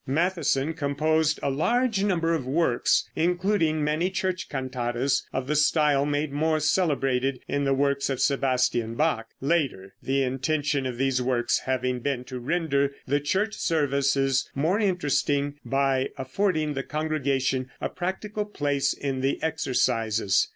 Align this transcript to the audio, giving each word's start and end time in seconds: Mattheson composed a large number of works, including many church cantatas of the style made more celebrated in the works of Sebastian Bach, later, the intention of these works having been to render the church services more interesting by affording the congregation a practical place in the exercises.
Mattheson 0.07 0.73
composed 0.73 1.39
a 1.43 1.51
large 1.51 2.03
number 2.03 2.33
of 2.33 2.47
works, 2.47 3.07
including 3.15 3.83
many 3.83 4.09
church 4.09 4.49
cantatas 4.49 5.27
of 5.31 5.45
the 5.45 5.55
style 5.55 6.07
made 6.07 6.31
more 6.33 6.59
celebrated 6.59 7.39
in 7.47 7.65
the 7.65 7.73
works 7.75 8.09
of 8.09 8.19
Sebastian 8.19 8.95
Bach, 8.95 9.27
later, 9.41 9.93
the 10.01 10.23
intention 10.23 10.87
of 10.87 10.97
these 10.97 11.21
works 11.21 11.59
having 11.67 11.99
been 11.99 12.23
to 12.23 12.39
render 12.39 12.95
the 13.05 13.19
church 13.19 13.53
services 13.53 14.49
more 14.55 14.79
interesting 14.79 15.59
by 15.63 16.09
affording 16.17 16.73
the 16.73 16.81
congregation 16.81 17.69
a 17.79 17.87
practical 17.87 18.45
place 18.45 18.93
in 18.93 19.21
the 19.21 19.37
exercises. 19.43 20.47